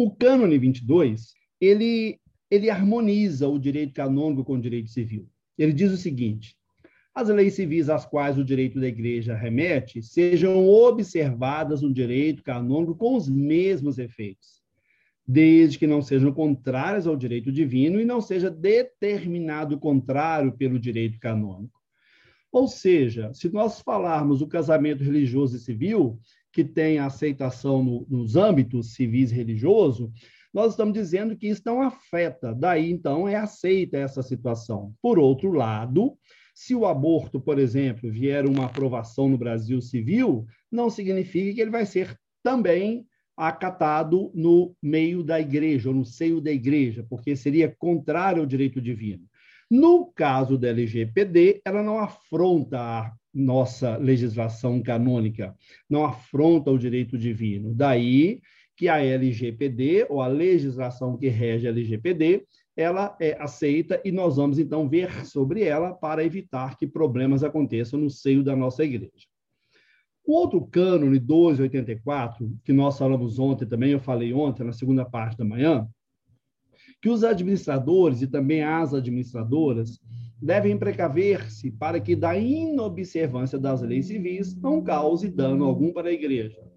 O 0.00 0.12
cânone 0.12 0.56
22, 0.56 1.34
ele, 1.60 2.20
ele 2.48 2.70
harmoniza 2.70 3.48
o 3.48 3.58
direito 3.58 3.92
canônico 3.92 4.44
com 4.44 4.52
o 4.52 4.60
direito 4.60 4.88
civil. 4.90 5.28
Ele 5.58 5.72
diz 5.72 5.90
o 5.90 5.96
seguinte: 5.96 6.54
as 7.12 7.28
leis 7.28 7.54
civis 7.54 7.88
às 7.88 8.06
quais 8.06 8.38
o 8.38 8.44
direito 8.44 8.78
da 8.78 8.86
igreja 8.86 9.34
remete 9.34 10.00
sejam 10.00 10.64
observadas 10.68 11.82
no 11.82 11.92
direito 11.92 12.44
canônico 12.44 12.94
com 12.94 13.16
os 13.16 13.28
mesmos 13.28 13.98
efeitos, 13.98 14.62
desde 15.26 15.76
que 15.76 15.86
não 15.88 16.00
sejam 16.00 16.32
contrárias 16.32 17.08
ao 17.08 17.16
direito 17.16 17.50
divino 17.50 18.00
e 18.00 18.04
não 18.04 18.20
seja 18.20 18.48
determinado 18.48 19.80
contrário 19.80 20.52
pelo 20.52 20.78
direito 20.78 21.18
canônico. 21.18 21.77
Ou 22.52 22.66
seja, 22.66 23.32
se 23.34 23.52
nós 23.52 23.80
falarmos 23.80 24.38
do 24.40 24.46
casamento 24.46 25.04
religioso 25.04 25.56
e 25.56 25.60
civil, 25.60 26.18
que 26.52 26.64
tem 26.64 26.98
aceitação 26.98 27.82
no, 27.82 28.06
nos 28.08 28.36
âmbitos 28.36 28.94
civis 28.94 29.30
e 29.30 29.34
religioso, 29.34 30.10
nós 30.52 30.72
estamos 30.72 30.94
dizendo 30.94 31.36
que 31.36 31.46
isso 31.46 31.62
não 31.64 31.82
afeta, 31.82 32.54
daí 32.54 32.90
então 32.90 33.28
é 33.28 33.36
aceita 33.36 33.98
essa 33.98 34.22
situação. 34.22 34.94
Por 35.00 35.18
outro 35.18 35.52
lado, 35.52 36.16
se 36.54 36.74
o 36.74 36.86
aborto, 36.86 37.38
por 37.38 37.58
exemplo, 37.58 38.10
vier 38.10 38.46
uma 38.46 38.64
aprovação 38.64 39.28
no 39.28 39.38
Brasil 39.38 39.80
civil, 39.80 40.46
não 40.72 40.90
significa 40.90 41.54
que 41.54 41.60
ele 41.60 41.70
vai 41.70 41.86
ser 41.86 42.18
também 42.42 43.06
acatado 43.36 44.32
no 44.34 44.74
meio 44.82 45.22
da 45.22 45.38
igreja, 45.38 45.90
ou 45.90 45.94
no 45.94 46.04
seio 46.04 46.40
da 46.40 46.50
igreja, 46.50 47.06
porque 47.08 47.36
seria 47.36 47.72
contrário 47.78 48.40
ao 48.40 48.46
direito 48.46 48.80
divino. 48.80 49.22
No 49.70 50.06
caso 50.06 50.56
da 50.56 50.68
LGPD, 50.68 51.60
ela 51.64 51.82
não 51.82 51.98
afronta 51.98 52.78
a 52.78 53.12
nossa 53.34 53.96
legislação 53.96 54.82
canônica, 54.82 55.54
não 55.88 56.04
afronta 56.04 56.70
o 56.70 56.78
direito 56.78 57.18
divino. 57.18 57.74
Daí 57.74 58.40
que 58.76 58.88
a 58.88 59.02
LGPD, 59.02 60.06
ou 60.08 60.22
a 60.22 60.28
legislação 60.28 61.16
que 61.18 61.28
rege 61.28 61.66
a 61.66 61.70
LGPD, 61.70 62.46
ela 62.76 63.16
é 63.20 63.36
aceita 63.40 64.00
e 64.04 64.12
nós 64.12 64.36
vamos 64.36 64.56
então 64.58 64.88
ver 64.88 65.26
sobre 65.26 65.64
ela 65.64 65.92
para 65.92 66.24
evitar 66.24 66.78
que 66.78 66.86
problemas 66.86 67.42
aconteçam 67.42 67.98
no 67.98 68.08
seio 68.08 68.42
da 68.42 68.54
nossa 68.54 68.84
igreja. 68.84 69.26
O 70.24 70.32
outro 70.32 70.64
cânone 70.64 71.18
1284, 71.18 72.56
que 72.62 72.72
nós 72.72 72.96
falamos 72.96 73.38
ontem 73.38 73.66
também, 73.66 73.90
eu 73.90 74.00
falei 74.00 74.32
ontem 74.32 74.62
na 74.62 74.72
segunda 74.72 75.04
parte 75.04 75.36
da 75.36 75.44
manhã, 75.44 75.88
que 77.00 77.08
os 77.08 77.24
administradores 77.24 78.22
e 78.22 78.26
também 78.26 78.62
as 78.62 78.92
administradoras 78.92 80.00
devem 80.40 80.76
precaver-se 80.78 81.70
para 81.70 82.00
que 82.00 82.14
da 82.14 82.36
inobservância 82.36 83.58
das 83.58 83.82
leis 83.82 84.06
civis 84.06 84.54
não 84.60 84.82
cause 84.82 85.28
dano 85.28 85.64
algum 85.64 85.92
para 85.92 86.08
a 86.08 86.12
igreja 86.12 86.68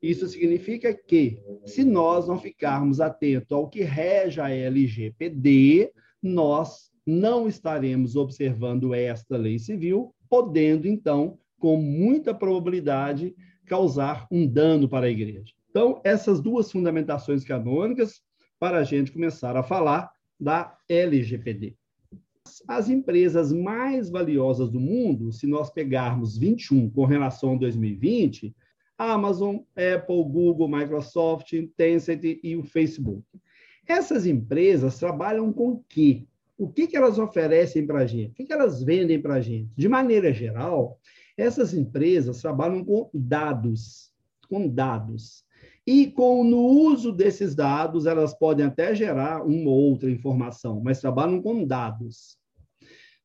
isso 0.00 0.28
significa 0.28 0.94
que, 0.94 1.42
se 1.66 1.84
nós 1.84 2.28
não 2.28 2.38
ficarmos 2.38 3.00
atentos 3.00 3.50
ao 3.50 3.68
que 3.68 3.82
rege 3.82 4.40
a 4.40 4.48
LGPD, 4.48 5.92
nós 6.22 6.90
não 7.04 7.48
estaremos 7.48 8.14
observando 8.14 8.94
esta 8.94 9.36
lei 9.36 9.58
civil, 9.58 10.14
podendo, 10.28 10.86
então, 10.86 11.38
com 11.58 11.76
muita 11.76 12.32
probabilidade, 12.32 13.34
causar 13.66 14.26
um 14.30 14.46
dano 14.46 14.88
para 14.88 15.06
a 15.06 15.10
igreja. 15.10 15.52
Então, 15.70 16.00
essas 16.04 16.40
duas 16.40 16.70
fundamentações 16.70 17.44
canônicas 17.44 18.22
para 18.58 18.78
a 18.78 18.84
gente 18.84 19.12
começar 19.12 19.56
a 19.56 19.62
falar 19.62 20.10
da 20.38 20.76
LGPD. 20.88 21.76
As 22.66 22.88
empresas 22.88 23.52
mais 23.52 24.08
valiosas 24.08 24.70
do 24.70 24.80
mundo, 24.80 25.32
se 25.32 25.46
nós 25.46 25.70
pegarmos 25.70 26.36
21 26.36 26.90
com 26.90 27.04
relação 27.04 27.54
a 27.54 27.58
2020, 27.58 28.54
Amazon, 28.96 29.58
Apple, 29.76 30.24
Google, 30.24 30.68
Microsoft, 30.68 31.52
Tencent 31.76 32.22
e 32.42 32.56
o 32.56 32.64
Facebook. 32.64 33.22
Essas 33.86 34.26
empresas 34.26 34.98
trabalham 34.98 35.52
com 35.52 35.70
o 35.70 35.84
quê? 35.88 36.26
O 36.58 36.68
que, 36.68 36.88
que 36.88 36.96
elas 36.96 37.18
oferecem 37.18 37.86
para 37.86 38.00
a 38.00 38.06
gente? 38.06 38.32
O 38.32 38.34
que, 38.34 38.44
que 38.44 38.52
elas 38.52 38.82
vendem 38.82 39.20
para 39.20 39.34
a 39.34 39.40
gente? 39.40 39.70
De 39.76 39.88
maneira 39.88 40.32
geral, 40.32 40.98
essas 41.36 41.72
empresas 41.72 42.42
trabalham 42.42 42.84
com 42.84 43.08
dados, 43.14 44.12
com 44.48 44.68
dados. 44.68 45.44
E 45.90 46.10
com 46.10 46.44
no 46.44 46.60
uso 46.66 47.10
desses 47.10 47.54
dados, 47.54 48.04
elas 48.04 48.34
podem 48.34 48.66
até 48.66 48.94
gerar 48.94 49.42
uma 49.42 49.70
ou 49.70 49.90
outra 49.90 50.10
informação, 50.10 50.82
mas 50.84 51.00
trabalham 51.00 51.40
com 51.40 51.64
dados. 51.64 52.36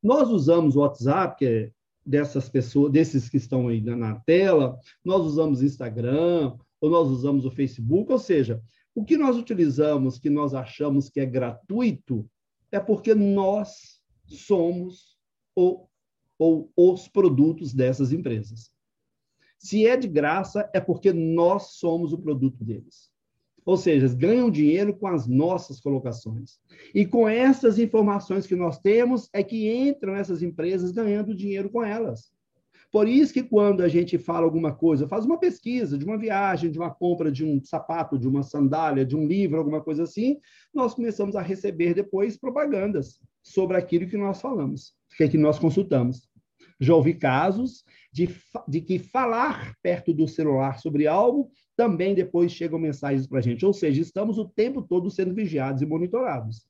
Nós 0.00 0.30
usamos 0.30 0.76
o 0.76 0.78
WhatsApp, 0.78 1.36
que 1.36 1.44
é 1.44 1.72
dessas 2.06 2.48
pessoas, 2.48 2.92
desses 2.92 3.28
que 3.28 3.36
estão 3.36 3.66
aí 3.66 3.80
na 3.80 4.14
tela, 4.20 4.78
nós 5.04 5.22
usamos 5.22 5.60
Instagram, 5.60 6.56
ou 6.80 6.88
nós 6.88 7.08
usamos 7.08 7.44
o 7.44 7.50
Facebook, 7.50 8.12
ou 8.12 8.18
seja, 8.20 8.62
o 8.94 9.04
que 9.04 9.16
nós 9.16 9.36
utilizamos, 9.36 10.16
que 10.16 10.30
nós 10.30 10.54
achamos 10.54 11.08
que 11.08 11.18
é 11.18 11.26
gratuito, 11.26 12.30
é 12.70 12.78
porque 12.78 13.12
nós 13.12 14.00
somos 14.24 15.16
o, 15.56 15.88
ou 16.38 16.70
os 16.76 17.08
produtos 17.08 17.74
dessas 17.74 18.12
empresas. 18.12 18.70
Se 19.62 19.86
é 19.86 19.96
de 19.96 20.08
graça, 20.08 20.68
é 20.74 20.80
porque 20.80 21.12
nós 21.12 21.74
somos 21.74 22.12
o 22.12 22.18
produto 22.18 22.64
deles. 22.64 23.12
Ou 23.64 23.76
seja, 23.76 24.12
ganham 24.12 24.50
dinheiro 24.50 24.92
com 24.92 25.06
as 25.06 25.28
nossas 25.28 25.80
colocações. 25.80 26.58
E 26.92 27.06
com 27.06 27.28
essas 27.28 27.78
informações 27.78 28.44
que 28.44 28.56
nós 28.56 28.80
temos, 28.80 29.30
é 29.32 29.40
que 29.40 29.72
entram 29.72 30.16
essas 30.16 30.42
empresas 30.42 30.90
ganhando 30.90 31.32
dinheiro 31.32 31.70
com 31.70 31.84
elas. 31.84 32.32
Por 32.90 33.06
isso 33.06 33.32
que 33.32 33.42
quando 33.42 33.82
a 33.82 33.88
gente 33.88 34.18
fala 34.18 34.44
alguma 34.44 34.74
coisa, 34.74 35.06
faz 35.06 35.24
uma 35.24 35.38
pesquisa 35.38 35.96
de 35.96 36.04
uma 36.04 36.18
viagem, 36.18 36.68
de 36.68 36.78
uma 36.78 36.90
compra 36.90 37.30
de 37.30 37.44
um 37.44 37.62
sapato, 37.62 38.18
de 38.18 38.26
uma 38.26 38.42
sandália, 38.42 39.06
de 39.06 39.16
um 39.16 39.24
livro, 39.24 39.58
alguma 39.58 39.80
coisa 39.80 40.02
assim, 40.02 40.38
nós 40.74 40.92
começamos 40.92 41.36
a 41.36 41.40
receber 41.40 41.94
depois 41.94 42.36
propagandas 42.36 43.20
sobre 43.40 43.76
aquilo 43.76 44.08
que 44.08 44.16
nós 44.16 44.40
falamos, 44.40 44.92
que, 45.16 45.22
é 45.22 45.28
que 45.28 45.38
nós 45.38 45.56
consultamos. 45.60 46.28
Já 46.80 46.96
ouvi 46.96 47.14
casos 47.14 47.84
de, 48.12 48.28
de 48.68 48.80
que 48.80 48.98
falar 48.98 49.74
perto 49.82 50.12
do 50.12 50.28
celular 50.28 50.78
sobre 50.78 51.06
algo 51.06 51.50
também 51.74 52.14
depois 52.14 52.52
chegam 52.52 52.78
mensagens 52.78 53.26
para 53.26 53.38
a 53.38 53.42
gente. 53.42 53.64
Ou 53.64 53.72
seja, 53.72 54.00
estamos 54.00 54.36
o 54.36 54.44
tempo 54.44 54.82
todo 54.82 55.10
sendo 55.10 55.34
vigiados 55.34 55.80
e 55.80 55.86
monitorados. 55.86 56.66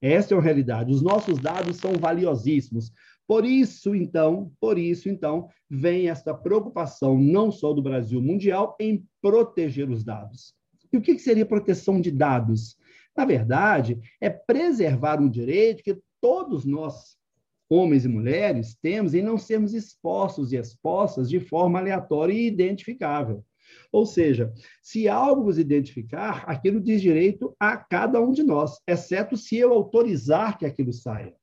Essa 0.00 0.34
é 0.34 0.38
a 0.38 0.40
realidade. 0.40 0.92
Os 0.92 1.02
nossos 1.02 1.38
dados 1.38 1.76
são 1.76 1.92
valiosíssimos. 1.94 2.90
Por 3.26 3.44
isso, 3.44 3.94
então, 3.94 4.50
por 4.58 4.78
isso, 4.78 5.08
então, 5.08 5.48
vem 5.68 6.08
essa 6.08 6.32
preocupação 6.32 7.18
não 7.18 7.50
só 7.50 7.74
do 7.74 7.82
Brasil 7.82 8.22
mundial 8.22 8.74
em 8.80 9.04
proteger 9.20 9.90
os 9.90 10.02
dados. 10.02 10.54
E 10.90 10.96
o 10.96 11.02
que 11.02 11.18
seria 11.18 11.44
proteção 11.44 12.00
de 12.00 12.10
dados? 12.10 12.78
Na 13.14 13.26
verdade, 13.26 14.00
é 14.20 14.30
preservar 14.30 15.20
um 15.20 15.28
direito 15.28 15.82
que 15.82 16.00
todos 16.20 16.64
nós 16.64 17.17
homens 17.68 18.04
e 18.04 18.08
mulheres, 18.08 18.76
temos 18.80 19.14
em 19.14 19.22
não 19.22 19.38
sermos 19.38 19.74
expostos 19.74 20.52
e 20.52 20.56
expostas 20.56 21.28
de 21.28 21.40
forma 21.40 21.78
aleatória 21.78 22.32
e 22.32 22.46
identificável. 22.46 23.44
Ou 23.92 24.06
seja, 24.06 24.52
se 24.82 25.08
algo 25.08 25.44
vos 25.44 25.58
identificar, 25.58 26.44
aquilo 26.46 26.80
diz 26.80 27.00
direito 27.00 27.54
a 27.58 27.76
cada 27.76 28.20
um 28.20 28.32
de 28.32 28.42
nós, 28.42 28.78
exceto 28.86 29.36
se 29.36 29.56
eu 29.56 29.72
autorizar 29.72 30.58
que 30.58 30.66
aquilo 30.66 30.92
saia. 30.92 31.34